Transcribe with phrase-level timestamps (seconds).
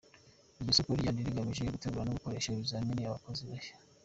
[0.59, 3.75] Iryo soko ryari rigamije gutegura no gukoresha ibizamini abakozi bashya.